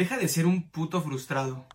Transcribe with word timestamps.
Deja 0.00 0.16
de 0.16 0.28
ser 0.28 0.46
un 0.46 0.62
puto 0.62 1.02
frustrado. 1.02 1.66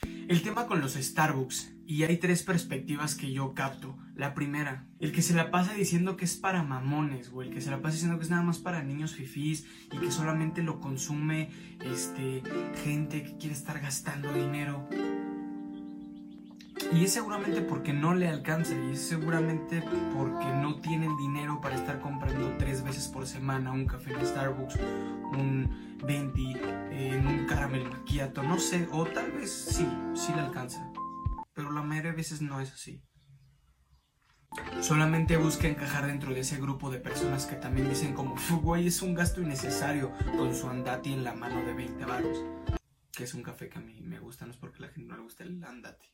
El 0.00 0.40
tema 0.42 0.66
con 0.66 0.80
los 0.80 0.94
Starbucks, 0.94 1.74
y 1.86 2.04
hay 2.04 2.16
tres 2.16 2.42
perspectivas 2.42 3.14
que 3.14 3.30
yo 3.30 3.52
capto. 3.52 3.98
La 4.14 4.32
primera, 4.32 4.86
el 4.98 5.12
que 5.12 5.20
se 5.20 5.34
la 5.34 5.50
pasa 5.50 5.74
diciendo 5.74 6.16
que 6.16 6.24
es 6.24 6.38
para 6.38 6.62
mamones, 6.62 7.28
güey, 7.28 7.48
el 7.48 7.54
que 7.54 7.60
se 7.60 7.70
la 7.70 7.82
pasa 7.82 7.96
diciendo 7.96 8.16
que 8.16 8.24
es 8.24 8.30
nada 8.30 8.42
más 8.42 8.60
para 8.60 8.82
niños 8.82 9.14
fifís 9.14 9.66
y 9.92 9.98
que 9.98 10.10
solamente 10.10 10.62
lo 10.62 10.80
consume 10.80 11.50
este 11.84 12.42
gente 12.82 13.24
que 13.24 13.36
quiere 13.36 13.54
estar 13.54 13.80
gastando 13.80 14.32
dinero. 14.32 14.88
Y 16.90 17.04
es 17.04 17.12
seguramente 17.12 17.60
porque 17.60 17.92
no 17.92 18.14
le 18.14 18.28
alcanza 18.28 18.74
y 18.74 18.92
es 18.92 19.02
seguramente 19.02 19.82
porque 20.16 20.46
no 20.46 20.80
tienen 20.80 21.16
dinero 21.18 21.60
para 21.60 21.76
estar 21.76 22.00
comprando 22.00 22.56
tres 22.56 22.82
veces 22.82 23.08
por 23.08 23.26
semana 23.26 23.72
un 23.72 23.86
café 23.86 24.14
en 24.14 24.26
Starbucks, 24.26 24.76
un 25.36 25.98
20, 26.02 26.40
en 26.92 27.26
un 27.26 27.46
caramel 27.46 27.84
macchiato, 27.84 28.42
no 28.42 28.58
sé, 28.58 28.88
o 28.90 29.04
tal 29.04 29.32
vez 29.32 29.52
sí, 29.52 29.86
sí 30.14 30.32
le 30.34 30.40
alcanza. 30.40 30.90
Pero 31.52 31.72
la 31.72 31.82
mayoría 31.82 32.12
de 32.12 32.16
veces 32.16 32.40
no 32.40 32.58
es 32.58 32.72
así. 32.72 33.02
Solamente 34.80 35.36
busca 35.36 35.68
encajar 35.68 36.06
dentro 36.06 36.32
de 36.32 36.40
ese 36.40 36.58
grupo 36.58 36.90
de 36.90 36.98
personas 36.98 37.44
que 37.44 37.56
también 37.56 37.90
dicen 37.90 38.14
como, 38.14 38.34
güey, 38.62 38.86
es 38.86 39.02
un 39.02 39.14
gasto 39.14 39.42
innecesario 39.42 40.10
con 40.38 40.54
su 40.54 40.68
andati 40.68 41.12
en 41.12 41.22
la 41.22 41.34
mano 41.34 41.62
de 41.66 41.74
20 41.74 42.04
baros. 42.06 42.42
Que 43.12 43.24
es 43.24 43.34
un 43.34 43.42
café 43.42 43.68
que 43.68 43.78
a 43.78 43.82
mí 43.82 44.00
me 44.00 44.18
gusta, 44.20 44.46
no 44.46 44.52
es 44.52 44.56
porque 44.56 44.78
a 44.78 44.86
la 44.86 44.92
gente 44.92 45.10
no 45.10 45.16
le 45.16 45.22
gusta 45.22 45.44
el 45.44 45.62
andati. 45.62 46.06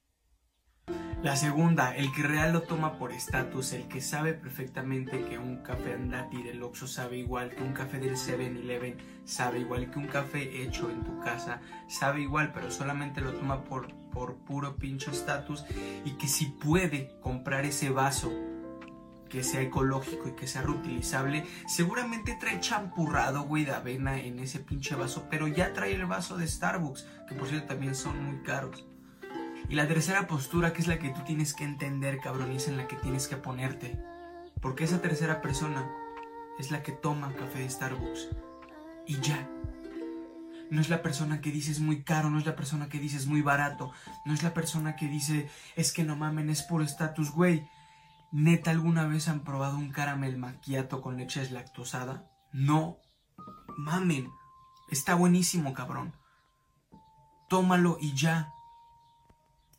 La 1.24 1.37
segunda, 1.37 1.97
el 1.97 2.12
que 2.12 2.23
real 2.23 2.52
lo 2.52 2.65
toma 2.65 2.98
por 2.98 3.11
estatus, 3.11 3.73
el 3.73 3.88
que 3.88 4.02
sabe 4.02 4.34
perfectamente 4.34 5.25
que 5.25 5.38
un 5.38 5.62
café 5.62 5.95
andati 5.95 6.42
del 6.42 6.62
Oxxo 6.62 6.87
sabe 6.87 7.16
igual, 7.16 7.48
que 7.48 7.62
un 7.62 7.73
café 7.73 7.98
del 7.98 8.16
7-Eleven 8.16 8.98
sabe 9.25 9.61
igual, 9.61 9.91
que 9.91 9.98
un 9.98 10.06
café 10.06 10.62
hecho 10.62 10.91
en 10.91 11.02
tu 11.02 11.19
casa 11.20 11.62
sabe 11.89 12.20
igual, 12.20 12.52
pero 12.52 12.70
solamente 12.70 13.23
lo 13.23 13.33
toma 13.33 13.64
por, 13.64 13.91
por 14.11 14.36
puro 14.36 14.77
pincho 14.77 15.12
estatus 15.12 15.64
y 16.05 16.11
que 16.19 16.28
si 16.28 16.45
puede 16.45 17.19
comprar 17.23 17.64
ese 17.64 17.89
vaso 17.89 18.30
que 19.30 19.42
sea 19.42 19.62
ecológico 19.62 20.28
y 20.28 20.33
que 20.33 20.47
sea 20.47 20.61
reutilizable, 20.61 21.47
seguramente 21.67 22.36
trae 22.39 22.61
champurrado, 22.61 23.45
güey, 23.45 23.64
de 23.64 23.73
avena 23.73 24.20
en 24.20 24.41
ese 24.41 24.61
pinche 24.61 24.95
vaso, 24.95 25.27
pero 25.30 25.48
ya 25.48 25.73
trae 25.73 25.95
el 25.95 26.05
vaso 26.05 26.36
de 26.36 26.47
Starbucks, 26.47 27.06
que 27.27 27.34
por 27.34 27.48
cierto 27.48 27.69
también 27.69 27.95
son 27.95 28.23
muy 28.23 28.42
caros. 28.42 28.86
Y 29.69 29.75
la 29.77 29.89
tercera 29.89 30.27
postura, 30.27 30.73
que 30.73 30.83
es 30.83 30.89
la 30.89 30.98
que 30.98 31.11
tú 31.11 31.23
tienes 31.25 31.55
que 31.55 31.65
entender, 31.65 32.19
cabrón, 32.20 32.53
y 32.53 32.57
es 32.57 32.69
en 32.69 32.77
la 32.77 32.87
que 32.87 32.97
tienes 32.97 33.29
que 33.29 33.37
ponerte. 33.37 33.98
Porque 34.61 34.84
esa 34.84 35.01
tercera 35.01 35.41
persona 35.41 35.91
es 36.59 36.70
la 36.70 36.83
que 36.83 36.93
toma 36.93 37.34
café 37.34 37.61
de 37.61 37.70
Starbucks. 37.70 38.29
Y 39.07 39.20
ya. 39.20 39.48
No 40.70 40.81
es 40.81 40.89
la 40.89 41.03
persona 41.03 41.41
que 41.41 41.51
dice 41.51 41.70
es 41.70 41.81
muy 41.81 42.03
caro, 42.03 42.31
no 42.31 42.39
es 42.39 42.47
la 42.47 42.57
persona 42.57 42.89
que 42.89 42.98
dice 42.98 43.17
es 43.17 43.27
muy 43.27 43.42
barato, 43.42 43.92
no 44.25 44.33
es 44.33 44.42
la 44.42 44.55
persona 44.55 44.97
que 44.97 45.09
dice 45.09 45.48
es 45.77 45.92
que 45.92 46.05
no 46.05 46.17
mamen, 46.17 46.51
es 46.51 46.62
por 46.62 46.83
estatus, 46.83 47.31
güey. 47.31 47.69
¿Neta 48.33 48.70
alguna 48.70 49.07
vez 49.07 49.29
han 49.29 49.45
probado 49.45 49.77
un 49.77 49.91
caramel 49.91 50.37
maquiato 50.37 51.01
con 51.01 51.17
leche 51.17 51.41
deslactosada? 51.41 52.29
No. 52.53 52.98
Mamen. 53.77 54.29
Está 54.91 55.15
buenísimo, 55.15 55.75
cabrón. 55.75 56.15
Tómalo 57.48 57.98
y 58.01 58.15
ya. 58.15 58.53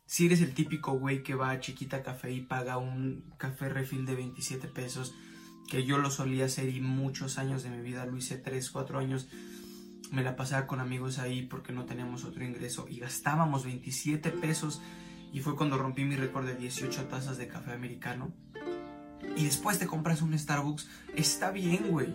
Si 0.06 0.26
eres 0.26 0.40
el 0.40 0.54
típico 0.54 0.92
güey 0.92 1.24
que 1.24 1.34
va 1.34 1.50
a 1.50 1.58
Chiquita 1.58 2.04
Café 2.04 2.32
y 2.32 2.40
paga 2.40 2.78
un 2.78 3.24
café 3.38 3.68
refil 3.68 4.06
de 4.06 4.14
27 4.14 4.68
pesos, 4.68 5.12
que 5.68 5.84
yo 5.84 5.98
lo 5.98 6.12
solía 6.12 6.44
hacer 6.44 6.68
y 6.68 6.80
muchos 6.80 7.38
años 7.38 7.64
de 7.64 7.70
mi 7.70 7.82
vida 7.82 8.06
lo 8.06 8.16
hice 8.16 8.38
3, 8.38 8.70
4 8.70 9.00
años, 9.00 9.28
me 10.12 10.22
la 10.22 10.36
pasaba 10.36 10.68
con 10.68 10.78
amigos 10.78 11.18
ahí 11.18 11.42
porque 11.42 11.72
no 11.72 11.86
teníamos 11.86 12.24
otro 12.24 12.44
ingreso 12.44 12.86
y 12.88 13.00
gastábamos 13.00 13.64
27 13.64 14.30
pesos 14.30 14.80
y 15.32 15.40
fue 15.40 15.56
cuando 15.56 15.76
rompí 15.76 16.04
mi 16.04 16.14
récord 16.14 16.46
de 16.46 16.54
18 16.54 17.06
tazas 17.06 17.36
de 17.36 17.48
café 17.48 17.72
americano. 17.72 18.32
Y 19.36 19.44
después 19.44 19.80
te 19.80 19.88
compras 19.88 20.22
un 20.22 20.38
Starbucks, 20.38 20.88
está 21.16 21.50
bien, 21.50 21.90
güey. 21.90 22.14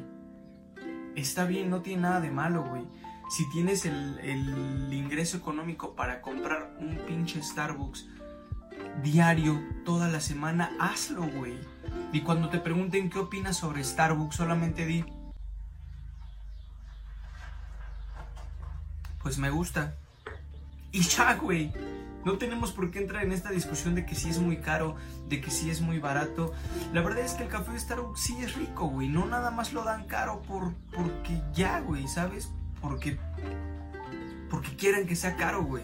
Está 1.17 1.45
bien, 1.45 1.69
no 1.69 1.81
tiene 1.81 2.03
nada 2.03 2.21
de 2.21 2.31
malo, 2.31 2.63
güey 2.63 2.85
si 3.31 3.45
tienes 3.45 3.85
el, 3.85 4.89
ingreso 4.91 5.37
económico 5.37 5.95
para 5.95 6.21
comprar 6.21 6.75
un 6.79 6.97
pinche 7.07 7.41
Starbucks 7.41 8.05
diario, 9.01 9.57
toda 9.85 10.09
la 10.09 10.19
semana, 10.19 10.75
hazlo, 10.81 11.21
güey. 11.21 11.57
Y 12.11 12.21
cuando 12.21 12.49
te 12.49 12.59
pregunten 12.59 13.09
qué 13.09 13.19
opinas 13.19 13.55
sobre 13.55 13.85
Starbucks, 13.85 14.35
solamente 14.35 14.85
di, 14.85 15.05
pues 19.23 19.37
me 19.37 19.49
gusta. 19.49 19.95
Y 20.91 21.01
ya, 21.01 21.35
güey. 21.35 21.71
No 22.25 22.37
tenemos 22.37 22.73
por 22.73 22.91
qué 22.91 22.99
entrar 22.99 23.23
en 23.23 23.31
esta 23.31 23.49
discusión 23.49 23.95
de 23.95 24.05
que 24.05 24.13
si 24.13 24.29
es 24.29 24.39
muy 24.39 24.57
caro, 24.57 24.97
de 25.29 25.39
que 25.39 25.51
si 25.51 25.71
es 25.71 25.79
muy 25.79 25.99
barato. 25.99 26.53
La 26.91 27.01
verdad 27.01 27.23
es 27.23 27.33
que 27.33 27.43
el 27.43 27.49
café 27.49 27.71
de 27.71 27.79
Starbucks 27.79 28.19
sí 28.19 28.37
es 28.41 28.55
rico, 28.55 28.87
güey. 28.87 29.07
No 29.07 29.25
nada 29.25 29.51
más 29.51 29.71
lo 29.71 29.85
dan 29.85 30.05
caro 30.05 30.41
por, 30.41 30.73
porque 30.93 31.41
ya, 31.53 31.79
güey, 31.79 32.09
¿sabes? 32.09 32.51
Porque 32.81 33.17
porque 34.51 34.75
quieren 34.75 35.07
que 35.07 35.15
sea 35.15 35.37
caro, 35.37 35.63
güey. 35.63 35.83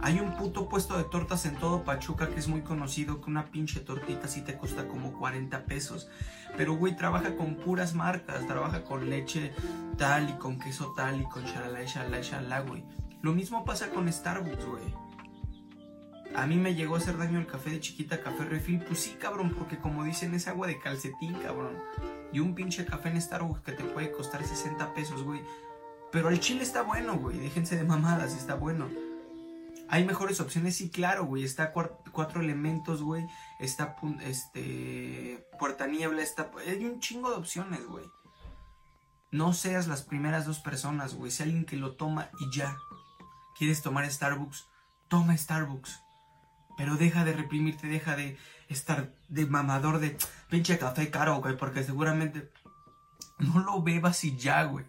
Hay 0.00 0.18
un 0.18 0.34
puto 0.34 0.66
puesto 0.66 0.96
de 0.96 1.04
tortas 1.04 1.44
en 1.44 1.56
todo 1.56 1.84
Pachuca 1.84 2.30
que 2.30 2.40
es 2.40 2.48
muy 2.48 2.62
conocido 2.62 3.20
que 3.20 3.30
una 3.30 3.50
pinche 3.50 3.80
tortita 3.80 4.28
sí 4.28 4.40
te 4.40 4.54
cuesta 4.54 4.88
como 4.88 5.12
40 5.12 5.66
pesos. 5.66 6.08
Pero, 6.56 6.74
güey, 6.74 6.96
trabaja 6.96 7.36
con 7.36 7.56
puras 7.56 7.94
marcas, 7.94 8.46
trabaja 8.46 8.82
con 8.82 9.10
leche 9.10 9.52
tal 9.98 10.30
y 10.30 10.32
con 10.32 10.58
queso 10.58 10.94
tal 10.96 11.20
y 11.20 11.24
con 11.24 11.44
shalala, 11.44 11.84
shalala, 11.84 12.20
shalala, 12.22 12.60
güey. 12.60 12.82
Lo 13.20 13.34
mismo 13.34 13.62
pasa 13.66 13.90
con 13.90 14.10
Starbucks, 14.10 14.64
güey. 14.64 14.94
A 16.34 16.46
mí 16.46 16.56
me 16.56 16.74
llegó 16.74 16.94
a 16.94 16.98
hacer 16.98 17.18
daño 17.18 17.38
el 17.38 17.46
café 17.46 17.70
de 17.70 17.80
chiquita, 17.80 18.22
café 18.22 18.44
refil. 18.44 18.82
Pues 18.82 19.00
sí, 19.00 19.16
cabrón, 19.20 19.54
porque 19.58 19.76
como 19.76 20.04
dicen 20.04 20.34
es 20.34 20.48
agua 20.48 20.66
de 20.66 20.78
calcetín, 20.78 21.34
cabrón. 21.34 21.76
Y 22.32 22.40
un 22.40 22.54
pinche 22.54 22.86
café 22.86 23.10
en 23.10 23.20
Starbucks 23.20 23.60
que 23.60 23.72
te 23.72 23.84
puede 23.84 24.10
costar 24.12 24.42
60 24.42 24.94
pesos, 24.94 25.22
güey 25.24 25.42
pero 26.12 26.28
el 26.28 26.40
chile 26.40 26.62
está 26.62 26.82
bueno, 26.82 27.16
güey. 27.16 27.38
Déjense 27.38 27.76
de 27.76 27.84
mamadas, 27.84 28.34
está 28.34 28.54
bueno. 28.54 28.88
Hay 29.88 30.04
mejores 30.04 30.40
opciones, 30.40 30.76
sí, 30.76 30.90
claro, 30.90 31.24
güey. 31.24 31.44
Está 31.44 31.72
cuatro 31.72 32.40
elementos, 32.40 33.02
güey. 33.02 33.26
Está 33.58 33.96
este 34.22 35.46
puerta 35.58 35.86
niebla, 35.86 36.22
está 36.22 36.50
hay 36.66 36.84
un 36.84 37.00
chingo 37.00 37.30
de 37.30 37.36
opciones, 37.36 37.84
güey. 37.86 38.04
No 39.32 39.52
seas 39.52 39.86
las 39.86 40.02
primeras 40.02 40.46
dos 40.46 40.58
personas, 40.58 41.14
güey. 41.14 41.30
Sea 41.30 41.46
alguien 41.46 41.64
que 41.64 41.76
lo 41.76 41.96
toma 41.96 42.30
y 42.40 42.56
ya. 42.56 42.76
¿Quieres 43.58 43.82
tomar 43.82 44.10
Starbucks? 44.10 44.68
Toma 45.08 45.36
Starbucks. 45.36 46.02
Pero 46.76 46.96
deja 46.96 47.24
de 47.24 47.32
reprimirte, 47.32 47.86
deja 47.86 48.16
de 48.16 48.38
estar 48.68 49.12
de 49.28 49.46
mamador 49.46 49.98
de 49.98 50.16
pinche 50.48 50.78
café 50.78 51.10
caro, 51.10 51.40
güey, 51.40 51.56
porque 51.56 51.84
seguramente 51.84 52.50
no 53.38 53.60
lo 53.60 53.82
bebas 53.82 54.24
y 54.24 54.36
ya, 54.36 54.64
güey. 54.64 54.86